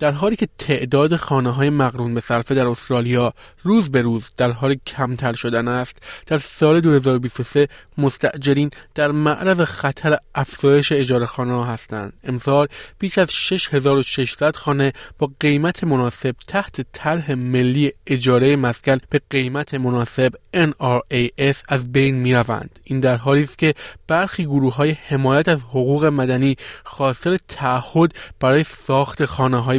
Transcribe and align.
در 0.00 0.12
حالی 0.12 0.36
که 0.36 0.48
تعداد 0.58 1.16
خانه 1.16 1.50
های 1.50 1.70
مقرون 1.70 2.14
به 2.14 2.20
صرفه 2.20 2.54
در 2.54 2.68
استرالیا 2.68 3.32
روز 3.62 3.90
به 3.90 4.02
روز 4.02 4.30
در 4.36 4.50
حال 4.50 4.76
کمتر 4.86 5.32
شدن 5.32 5.68
است 5.68 5.96
در 6.26 6.38
سال 6.38 6.80
2023 6.80 7.68
مستجرین 7.98 8.70
در 8.94 9.10
معرض 9.10 9.60
خطر 9.60 10.16
افزایش 10.34 10.92
اجاره 10.92 11.26
خانه 11.26 11.66
هستند 11.66 12.12
امسال 12.24 12.66
بیش 12.98 13.18
از 13.18 13.32
6600 13.32 14.56
خانه 14.56 14.92
با 15.18 15.30
قیمت 15.40 15.84
مناسب 15.84 16.34
تحت 16.46 16.80
طرح 16.92 17.34
ملی 17.34 17.92
اجاره 18.06 18.56
مسکن 18.56 18.98
به 19.10 19.20
قیمت 19.30 19.74
مناسب 19.74 20.32
NRAS 20.56 21.56
از 21.68 21.92
بین 21.92 22.14
می 22.14 22.34
روند. 22.34 22.78
این 22.84 23.00
در 23.00 23.16
حالی 23.16 23.42
است 23.42 23.58
که 23.58 23.74
برخی 24.08 24.44
گروه 24.44 24.74
های 24.74 24.90
حمایت 24.90 25.48
از 25.48 25.58
حقوق 25.58 26.04
مدنی 26.04 26.56
خواستار 26.84 27.38
تعهد 27.48 28.14
برای 28.40 28.64
ساخت 28.64 29.24
خانه 29.24 29.62
های 29.62 29.78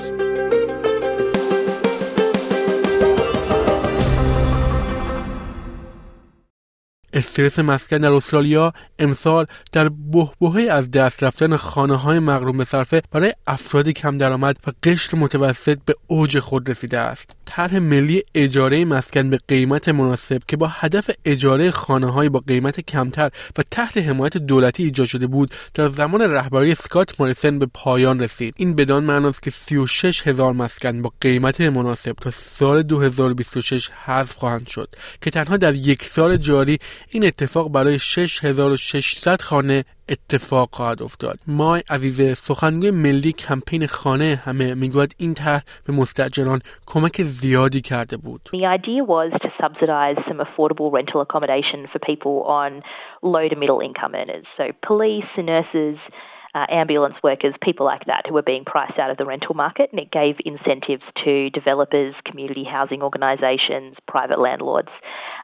استرس 7.21 7.59
مسکن 7.59 7.97
در 7.97 8.11
استرالیا 8.11 8.73
امسال 8.99 9.45
در 9.71 9.89
بهبهه 9.89 10.61
از 10.61 10.91
دست 10.91 11.23
رفتن 11.23 11.57
خانه 11.57 11.95
های 11.95 12.19
مغروم 12.19 12.57
به 12.57 12.65
صرفه 12.65 13.01
برای 13.11 13.33
افراد 13.47 13.89
کم 13.89 14.17
درآمد 14.17 14.57
و 14.67 14.71
قشر 14.83 15.17
متوسط 15.17 15.77
به 15.85 15.95
اوج 16.07 16.39
خود 16.39 16.69
رسیده 16.69 16.99
است. 16.99 17.35
طرح 17.45 17.79
ملی 17.79 18.23
اجاره 18.35 18.85
مسکن 18.85 19.29
به 19.29 19.39
قیمت 19.47 19.89
مناسب 19.89 20.41
که 20.47 20.57
با 20.57 20.67
هدف 20.67 21.11
اجاره 21.25 21.71
خانه 21.71 22.11
های 22.11 22.29
با 22.29 22.39
قیمت 22.47 22.79
کمتر 22.79 23.31
و 23.57 23.63
تحت 23.71 23.97
حمایت 23.97 24.37
دولتی 24.37 24.83
ایجاد 24.83 25.07
شده 25.07 25.27
بود 25.27 25.53
در 25.73 25.87
زمان 25.87 26.21
رهبری 26.21 26.75
سکات 26.75 27.21
موریسن 27.21 27.59
به 27.59 27.67
پایان 27.73 28.19
رسید. 28.19 28.53
این 28.57 28.75
بدان 28.75 29.03
معناست 29.03 29.43
که 29.43 29.51
36 29.51 30.27
هزار 30.27 30.53
مسکن 30.53 31.01
با 31.01 31.11
قیمت 31.21 31.61
مناسب 31.61 32.11
تا 32.11 32.31
سال 32.31 32.83
2026 32.83 33.89
حذف 34.05 34.35
خواهند 34.35 34.67
شد 34.67 34.95
که 35.21 35.31
تنها 35.31 35.57
در 35.57 35.75
یک 35.75 36.03
سال 36.03 36.37
جاری 36.37 36.77
این 37.13 37.25
اتفاق 37.25 37.71
برای 37.71 37.99
6600 37.99 39.41
خانه 39.41 39.83
اتفاق 40.09 40.69
خواهد 40.71 41.03
افتاد 41.03 41.37
مای 41.47 41.81
عزیز 41.89 42.37
سخنگوی 42.37 42.91
ملی 42.91 43.31
کمپین 43.31 43.87
خانه 43.87 44.41
همه 44.45 44.75
می‌گوید 44.75 45.15
این 45.19 45.33
طرح 45.33 45.61
به 45.87 45.93
مستاجران 45.93 46.59
کمک 46.87 47.21
زیادی 47.21 47.81
کرده 47.81 48.17
بود 48.17 48.41
The 48.53 48.65
idea 48.79 49.03
was 49.03 49.31
to 49.43 49.49
subsidize 49.61 50.17
some 50.29 50.39
affordable 50.45 50.89
rental 50.97 51.21
accommodation 51.27 51.79
for 51.91 51.99
people 52.11 52.35
on 52.61 52.71
low 53.33 53.45
to 53.49 53.55
middle 53.63 53.81
income 53.89 54.13
earners 54.21 54.47
so 54.57 54.63
police 54.89 55.31
nurses 55.51 55.97
uh, 56.53 56.65
ambulance 56.69 57.15
workers, 57.23 57.53
people 57.61 57.85
like 57.85 58.05
that 58.05 58.23
who 58.27 58.33
were 58.33 58.41
being 58.41 58.65
priced 58.65 58.99
out 58.99 59.09
of 59.09 59.17
the 59.17 59.25
rental 59.25 59.55
market, 59.55 59.89
and 59.91 59.99
it 59.99 60.11
gave 60.11 60.35
incentives 60.45 61.03
to 61.23 61.49
developers, 61.51 62.13
community 62.25 62.63
housing 62.63 63.01
organisations, 63.01 63.95
private 64.07 64.39
landlords 64.39 64.89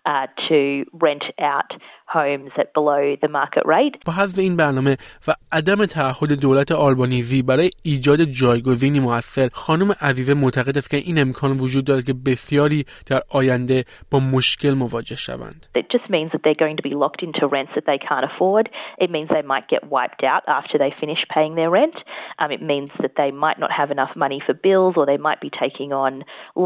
uh, 0.06 0.28
to 0.48 0.86
rent 0.94 1.24
out 1.40 1.72
homes 2.17 2.53
at 2.59 2.73
below 2.75 3.17
the 3.23 3.29
market 3.29 3.65
rate. 3.65 3.99
با 4.07 4.13
حذف 4.13 4.39
این 4.39 4.57
برنامه 4.57 4.97
و 5.29 5.33
عدم 5.53 5.87
تعهد 5.87 6.41
دولت 6.41 6.73
آلبانیزی 6.73 7.43
برای 7.43 7.71
ایجاد 7.83 8.25
جایگزینی 8.25 9.01
موثر 9.01 9.49
خانم 9.53 9.93
عزیزه 10.01 10.35
معتقد 10.35 10.79
است 10.79 10.91
که 10.91 10.97
این 10.97 11.19
امکان 11.19 11.51
وجود 11.59 11.85
دارد 11.85 12.05
که 12.05 12.15
بسیاری 12.27 12.85
در 13.07 13.21
آینده 13.31 13.85
با 14.11 14.21
مشکل 14.21 14.75
مواجه 14.75 15.17
شوند. 15.17 15.67
It 15.79 15.87
just 15.97 16.11
means 16.11 16.31
that 16.33 16.43
they're 16.45 16.63
going 16.65 16.77
to 16.77 16.89
be 16.91 16.95
locked 17.05 17.23
into 17.23 17.47
rents 17.47 17.73
that 17.77 17.87
they 17.91 17.99
can't 18.09 18.27
afford. 18.31 18.65
It 19.05 19.11
means 19.11 19.29
they 19.29 19.47
might 19.55 19.67
get 19.75 19.83
wiped 19.95 20.23
out 20.33 20.43
after 20.59 20.75
they 20.83 20.93
finish 21.03 21.23
paying 21.35 21.55
their 21.55 21.71
rent. 21.71 21.97
Um, 22.41 22.51
it 22.57 22.63
means 22.73 22.91
that 23.03 23.15
they 23.21 23.31
might 23.45 23.59
not 23.65 23.73
have 23.81 23.91
enough 23.97 24.13
money 24.25 24.41
for 24.47 24.55
bills 24.69 24.95
or 24.99 25.05
they 25.07 25.21
might 25.29 25.41
be 25.47 25.51
taking 25.65 25.91
on 25.93 26.13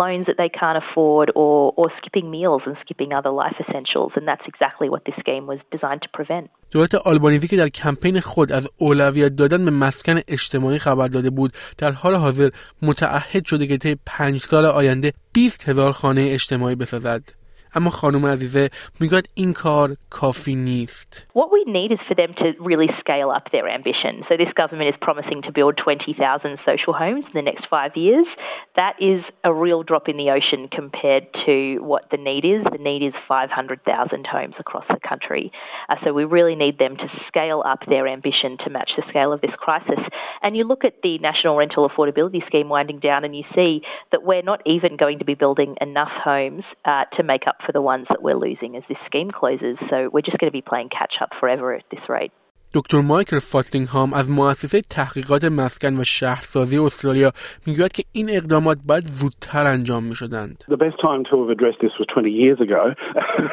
loans 0.03 0.27
that 0.29 0.39
they 0.43 0.51
can't 0.61 0.79
afford 0.83 1.27
or, 1.35 1.73
or 1.79 1.87
skipping 1.99 2.31
meals 2.37 2.63
and 2.67 2.77
skipping 2.85 3.13
other 3.13 3.31
life 3.31 3.57
essentials. 3.65 4.13
And 4.17 4.27
that's 4.31 4.47
exactly 4.53 4.89
what 4.89 5.03
this 5.05 5.17
scheme 5.21 5.40
was 5.46 5.60
designed 5.72 6.02
to 6.02 6.10
prevent. 6.18 6.50
دولت 6.72 6.96
آلبانیزی 6.96 7.48
که 7.48 7.58
در 7.58 7.70
کمپین 7.70 8.20
خود 8.20 8.52
از 8.52 8.68
اولویت 8.78 9.36
دادن 9.36 9.66
به 9.66 9.72
مسکن 9.72 10.20
اجتماعی 10.28 10.80
خبر 10.80 11.08
داده 11.08 11.30
بود 11.30 11.54
در 11.78 11.92
حال 11.92 12.16
حاضر 12.16 12.50
متعهد 12.82 13.46
شده 13.46 13.68
که 13.68 13.78
طی 13.78 13.96
پنج 14.06 14.42
سال 14.42 14.66
آینده 14.66 15.14
20 15.34 15.70
هزار 15.70 15.92
خانه 15.92 16.22
اجتماعی 16.22 16.76
بسازد 16.76 17.41
اما 17.77 17.91
خانم 17.91 18.27
عزیزه 18.27 18.69
میگوید 19.01 19.29
این 19.35 19.53
کار 19.53 19.97
کافی 20.11 20.55
نیست. 20.55 21.27
What 21.35 21.51
we 21.57 21.63
need 21.79 21.91
is 21.93 22.01
for 22.09 22.15
them 22.15 22.33
to 22.43 22.47
really 22.71 22.91
scale 23.03 23.31
up 23.37 23.45
their 23.55 23.69
ambition. 23.79 24.15
So 24.29 24.33
this 24.43 24.53
government 24.61 24.89
is 24.95 24.99
promising 25.09 25.43
to 25.47 25.53
build 25.59 25.75
20,000 25.77 26.59
social 26.71 26.95
homes 27.03 27.25
in 27.31 27.35
the 27.41 27.47
next 27.51 27.65
five 27.77 27.93
years. 27.97 28.27
That 28.77 28.95
is 29.11 29.21
a 29.45 29.53
real 29.53 29.83
drop 29.83 30.09
in 30.13 30.17
the 30.23 30.31
ocean 30.39 30.63
compared 30.81 31.25
to 31.47 31.57
what 31.91 32.05
the 32.13 32.21
need 32.29 32.45
is. 32.55 32.63
The 32.77 32.83
need 32.91 33.03
is 33.11 33.15
500,000 33.29 34.27
homes 34.27 34.57
across 34.59 34.87
the 34.89 35.01
country. 35.11 35.45
Uh, 35.89 35.97
so 36.03 36.13
we 36.19 36.25
really 36.25 36.57
need 36.65 36.79
them 36.79 36.97
to 36.97 37.09
scale 37.29 37.63
up 37.73 37.81
their 37.93 38.07
ambition 38.17 38.57
to 38.65 38.71
match 38.71 38.93
the 38.97 39.05
scale 39.11 39.33
of 39.35 39.41
this 39.43 39.57
crisis. 39.59 40.03
And 40.43 40.57
you 40.57 40.65
look 40.65 40.83
at 40.85 41.03
the 41.03 41.19
National 41.19 41.57
Rental 41.57 41.89
Affordability 41.89 42.47
Scheme 42.47 42.69
winding 42.69 43.01
down 43.01 43.21
and 43.27 43.37
you 43.37 43.45
see 43.55 43.83
that 44.13 44.23
we're 44.25 44.47
not 44.53 44.61
even 44.65 44.97
going 44.97 45.19
to 45.19 45.25
be 45.25 45.35
building 45.35 45.77
enough 45.81 46.15
homes 46.31 46.65
uh, 46.85 47.05
to 47.17 47.23
make 47.23 47.47
up 47.47 47.57
for 47.61 47.73
the 47.73 47.83
ones 47.83 48.07
that 48.09 48.23
we're 48.23 48.37
losing 48.37 48.77
as 48.77 48.83
this 48.89 48.99
scheme 49.07 49.31
closes. 49.31 49.77
So 49.91 50.11
we're 50.13 50.23
just 50.23 50.39
going 50.39 50.51
to 50.51 50.53
be 50.53 50.63
playing 50.63 50.91
catch 50.91 51.15
up 51.21 51.31
forever 51.41 51.75
at 51.75 51.85
this 51.91 52.09
rate. 52.09 52.33
دکتر 52.75 53.01
مایکل 53.01 53.39
فاتلینگهام 53.39 54.15
از 54.15 54.31
مؤسسه 54.31 54.81
تحقیقات 54.81 55.45
مسکن 55.45 56.01
و 56.01 56.05
شهرسازی 56.05 56.79
استرالیا 56.79 57.33
میگوید 57.67 57.93
که 57.93 58.03
این 58.13 58.31
اقدامات 58.31 58.79
باید 58.89 59.07
زودتر 59.07 59.67
انجام 59.67 60.05
می 60.05 60.15
شدند. 60.15 60.65
The 60.69 60.77
best 60.77 60.99
time 61.01 61.23
to 61.31 61.35
have 61.41 61.51
addressed 61.57 61.81
this 61.81 61.95
was 61.99 62.07
20 62.15 62.31
years 62.31 62.61
ago. 62.61 62.83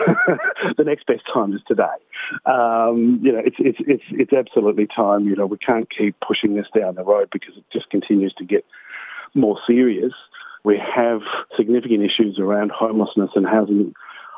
the 0.80 0.84
next 0.84 1.06
best 1.06 1.26
time 1.34 1.54
is 1.58 1.62
today. 1.68 1.98
Um, 2.46 2.98
you 3.26 3.32
know, 3.34 3.44
it's, 3.50 3.60
it's, 3.70 3.82
it's, 3.94 4.08
it's 4.22 4.34
absolutely 4.34 4.88
time. 5.04 5.22
You 5.30 5.36
know, 5.40 5.48
we 5.56 5.60
can't 5.70 5.88
keep 6.00 6.16
pushing 6.30 6.52
this 6.60 6.70
down 6.80 6.92
the 6.96 7.08
road 7.14 7.28
because 7.32 7.56
it 7.62 7.66
just 7.78 7.90
continues 7.96 8.34
to 8.40 8.46
get 8.54 8.64
more 9.44 9.58
serious. 9.72 10.16
We 10.65 10.77
have 10.97 11.21
significant 11.57 12.03
issues 12.03 12.39
around 12.39 12.71
homelessness 12.73 13.31
and 13.35 13.47
housing 13.47 13.95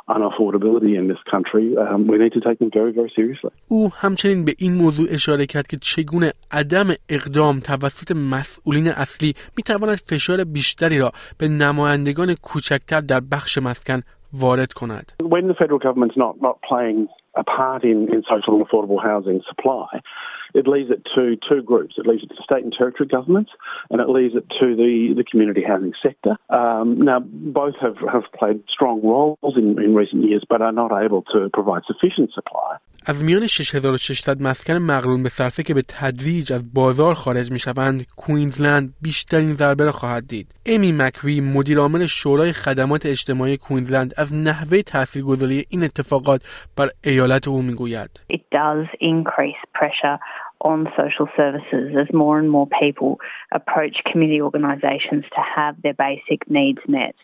unaffordability 0.08 0.92
in 1.00 1.08
this 1.08 1.22
country. 1.30 1.76
Um, 1.76 2.06
we 2.06 2.18
need 2.18 2.32
to 2.38 2.40
take 2.40 2.58
them 2.58 2.70
very, 2.78 2.92
very 2.92 3.12
seriously. 3.16 3.50
او 3.68 3.90
همچنین 3.94 4.44
به 4.44 4.54
این 4.58 4.74
موضوع 4.74 5.06
اشاره 5.10 5.46
کرد 5.46 5.66
که 5.66 5.76
چگونه 5.76 6.32
عدم 6.50 6.86
اقدام 7.08 7.60
توسط 7.60 8.16
مسئولین 8.16 8.88
اصلی 8.88 9.34
می 9.56 9.62
تواند 9.62 9.96
فشار 9.96 10.44
بیشتری 10.44 10.98
را 10.98 11.10
به 11.38 11.48
نمایندگان 11.48 12.34
کوچکتر 12.42 13.00
در 13.00 13.20
بخش 13.32 13.58
مسکن 13.58 14.00
وارد 14.32 14.72
کند. 14.72 15.12
When 15.22 15.48
the 15.48 15.54
federal 15.54 15.78
government's 15.78 16.16
not, 16.16 16.34
not 16.40 16.56
playing 16.68 17.08
a 17.34 17.44
part 17.44 17.84
in, 17.84 18.12
in 18.12 18.22
social 18.28 18.56
and 18.56 18.66
affordable 18.66 19.02
housing 19.02 19.40
supply, 19.48 19.86
it 20.54 20.66
leaves 20.66 20.90
it 20.90 21.06
to 21.14 21.36
two 21.48 21.62
groups. 21.62 21.94
It 21.96 22.06
leaves 22.06 22.22
it 22.22 22.34
to 22.34 22.42
state 22.42 22.64
and 22.64 22.72
territory 22.72 23.08
governments, 23.08 23.52
and 23.90 24.00
it 24.00 24.08
leaves 24.08 24.34
it 24.34 24.48
to 24.60 24.74
the, 24.74 25.14
the 25.16 25.24
community 25.24 25.62
housing 25.62 25.92
sector. 26.02 26.36
Um, 26.48 27.00
now, 27.02 27.20
both 27.20 27.74
have, 27.80 27.96
have 28.12 28.24
played 28.36 28.62
strong 28.68 29.00
roles 29.02 29.56
in, 29.56 29.80
in 29.82 29.94
recent 29.94 30.24
years, 30.24 30.44
but 30.48 30.62
are 30.62 30.72
not 30.72 30.90
able 31.04 31.22
to 31.32 31.48
provide 31.52 31.82
sufficient 31.86 32.32
supply. 32.32 32.78
از 33.06 33.24
میان 33.24 33.46
6600 33.46 34.42
مسکن 34.42 34.74
مقرون 34.74 35.22
به 35.22 35.28
صرفه 35.28 35.62
که 35.62 35.74
به 35.74 35.82
تدریج 35.88 36.52
از 36.52 36.74
بازار 36.74 37.14
خارج 37.14 37.52
می 37.52 37.58
شوند، 37.58 38.06
کوینزلند 38.16 38.94
بیشترین 39.02 39.52
ضربه 39.52 39.84
را 39.84 39.92
خواهد 39.92 40.26
دید. 40.28 40.54
امی 40.66 40.92
مکوی 40.92 41.40
مدیرعامل 41.40 42.06
شورای 42.06 42.52
خدمات 42.52 43.06
اجتماعی 43.06 43.56
کوینزلند 43.56 44.14
از 44.16 44.34
نحوه 44.34 44.82
تاثیرگذاری 44.82 45.64
این 45.70 45.82
اتفاقات 45.84 46.40
بر 46.76 46.88
ایالت 47.04 47.48
او 47.48 47.62
می‌گوید. 47.62 48.10
It 48.32 48.42
does 48.52 48.86
increase 49.00 49.60
pressure 49.78 50.18
on 50.70 50.86
social 51.00 51.28
services 51.36 51.86
as 52.02 52.08
more 52.12 52.38
and 52.38 52.50
more 52.50 52.68
people 52.82 53.10
approach 53.52 53.96
community 54.10 54.40
organisations 54.42 55.24
to 55.36 55.40
have 55.56 55.74
their 55.82 55.94
basic 55.94 56.40
needs 56.50 56.82
met. 56.96 57.14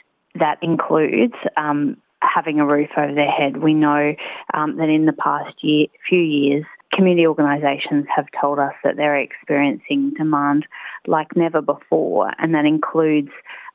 That 0.44 0.58
includes 0.62 1.38
um, 1.56 1.96
having 2.22 2.60
a 2.60 2.66
roof 2.66 2.90
over 2.96 3.14
their 3.14 3.30
head. 3.30 3.58
We 3.58 3.74
know 3.74 4.14
um, 4.54 4.76
that 4.76 4.88
in 4.88 5.06
the 5.06 5.12
past 5.12 5.56
year, 5.62 5.86
few 6.08 6.20
years, 6.20 6.64
community 6.92 7.26
organisations 7.26 8.06
have 8.14 8.26
told 8.40 8.58
us 8.58 8.72
that 8.84 8.96
they're 8.96 9.18
experiencing 9.18 10.12
demand 10.16 10.66
like 11.06 11.36
never 11.36 11.60
before, 11.60 12.32
and 12.38 12.54
that 12.54 12.64
includes 12.64 13.30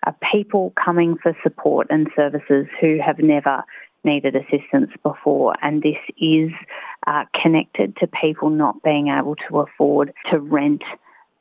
uh, 0.08 0.12
people 0.32 0.74
coming 0.84 1.18
for 1.22 1.36
support 1.44 1.88
and 1.90 2.10
services 2.16 2.68
who 2.80 2.98
have 3.06 3.20
never 3.20 3.64
needed 4.04 4.36
assistance 4.36 4.90
before, 5.04 5.56
and 5.62 5.84
this 5.84 5.98
is 6.18 6.50
uh, 7.06 7.24
connected 7.40 7.96
to 7.98 8.08
people 8.08 8.50
not 8.50 8.82
being 8.84 9.10
able 9.10 9.36
to 9.48 9.60
afford 9.60 10.12
to 10.32 10.40
rent 10.40 10.82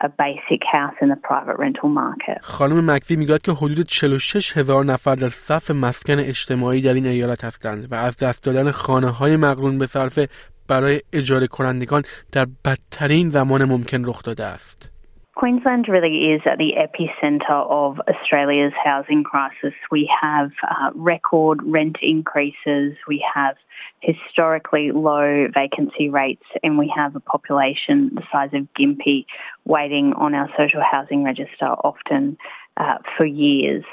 a 0.01 0.09
basic 0.09 0.63
house 0.77 0.97
in 1.03 1.09
the 1.09 1.21
private 1.29 1.59
rental 1.59 1.89
market. 1.89 2.39
خانم 2.43 2.91
مکدی 2.91 3.17
می‌گوید 3.17 3.43
که 3.43 3.53
حدود 3.53 3.87
46 3.87 4.57
هزار 4.57 4.85
نفر 4.85 5.15
در 5.15 5.29
صف 5.29 5.71
مسکن 5.71 6.19
اجتماعی 6.19 6.83
در 6.83 6.95
این 6.95 7.07
ایالت 7.07 7.45
هستند 7.45 7.93
و 7.93 7.95
از 7.95 8.17
دست 8.17 8.45
دادن 8.45 8.71
خانه 8.71 9.09
های 9.09 9.37
مقرون 9.37 9.79
به 9.79 9.87
صرفه 9.87 10.29
برای 10.69 11.01
اجاره 11.13 11.47
کنندگان 11.47 12.03
در 12.33 12.47
بدترین 12.65 13.31
زمان 13.31 13.65
ممکن 13.65 14.05
رخ 14.05 14.23
داده 14.23 14.45
است. 14.45 14.91
Queensland 15.37 15.87
really 15.89 16.33
is 16.33 16.43
at 16.45 16.59
the 16.59 16.73
epicenter 16.77 17.67
of 17.71 18.01
Australia's 18.09 18.73
housing 18.85 19.23
crisis. 19.23 19.73
We 19.91 20.11
have 20.21 20.51
uh, 20.69 20.91
record 20.95 21.61
rent 21.63 21.97
increases, 22.03 22.97
we 23.07 23.25
have 23.35 23.57
historically 24.01 24.91
low 24.93 25.47
vacancy 25.55 26.09
rates, 26.09 26.45
and 26.63 26.77
we 26.77 26.93
have 26.95 27.15
a 27.17 27.21
population 27.21 28.11
the 28.15 28.23
size 28.33 28.51
of 28.53 28.67
Gympie 28.79 29.25
waiting 29.65 30.13
on 30.17 30.35
our 30.35 30.49
social 30.59 30.83
housing 30.83 31.25
register 31.25 31.67
often 31.67 32.37
uh, 32.77 32.99
for 33.17 33.25
years. 33.25 33.85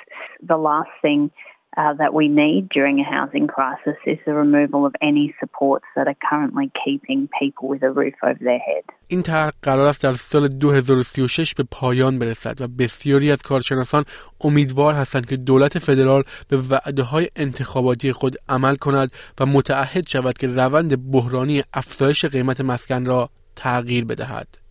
The 0.41 0.57
last 0.57 0.89
thing 1.01 1.31
uh, 1.75 1.93
that 2.01 2.13
we 2.13 2.27
need 2.27 2.69
during 2.69 2.99
a 2.99 3.07
housing 3.15 3.47
crisis 3.47 3.97
is 4.05 4.19
the 4.25 4.33
removal 4.33 4.85
of 4.85 4.93
any 5.01 5.35
supports 5.39 5.85
that 5.95 6.07
are 6.07 6.19
currently 6.29 6.71
keeping 6.83 7.29
people 7.39 7.67
with 7.67 7.83
a 7.83 7.91
roof 7.91 8.15
over 8.23 8.39
their 8.49 8.59
head. 8.59 8.83
این 9.07 9.21
طرح 9.21 9.51
قرار 9.61 9.87
است 9.87 10.03
در 10.03 10.13
سال 10.13 10.47
2036 10.47 11.53
به 11.53 11.63
پایان 11.71 12.19
برسد 12.19 12.61
و 12.61 12.67
بسیاری 12.67 13.31
از 13.31 13.41
کارشناسان 13.41 14.03
امیدوار 14.41 14.93
هستند 14.93 15.25
که 15.25 15.37
دولت 15.37 15.79
فدرال 15.79 16.23
به 16.49 16.57
وعده 16.57 17.03
های 17.03 17.27
انتخاباتی 17.35 18.11
خود 18.11 18.35
عمل 18.49 18.75
کند 18.75 19.11
و 19.39 19.45
متعهد 19.45 20.07
شود 20.07 20.37
که 20.37 20.47
روند 20.47 21.11
بحرانی 21.11 21.63
افزایش 21.73 22.25
قیمت 22.25 22.61
مسکن 22.61 23.05
را 23.05 23.29
تغییر 23.55 24.05
بدهد. 24.05 24.66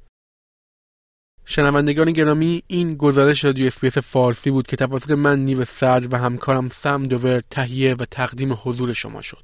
شنوندگان 1.48 2.12
گرامی 2.12 2.62
این 2.66 2.94
گزارش 2.94 3.44
رادیو 3.44 3.66
SBS 3.66 3.98
فارسی 3.98 4.50
بود 4.50 4.66
که 4.66 4.76
توسط 4.76 5.10
من 5.10 5.38
نیو 5.38 5.64
صدر 5.64 6.08
و 6.10 6.18
همکارم 6.18 6.68
سم 6.68 7.02
دوور 7.02 7.42
تهیه 7.50 7.94
و 7.94 8.04
تقدیم 8.10 8.58
حضور 8.62 8.92
شما 8.92 9.22
شد. 9.22 9.42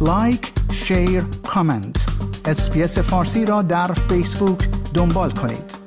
like، 0.00 0.52
share، 0.72 1.22
comment 1.46 2.06
SBS 2.44 2.98
فارسی 2.98 3.44
را 3.44 3.62
در 3.62 3.92
فیسبوک 3.92 4.58
دنبال 4.94 5.30
کنید. 5.30 5.83